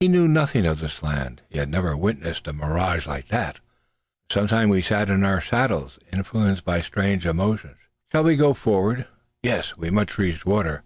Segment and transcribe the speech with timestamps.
[0.00, 1.42] He knew nothing of this land.
[1.48, 3.58] He had never witnessed a mirage like that.
[4.28, 7.76] For some time we sat in our saddles, influenced by strange emotions.
[8.10, 9.06] Shall we go forward?
[9.40, 9.76] Yes!
[9.76, 10.82] We must reach water.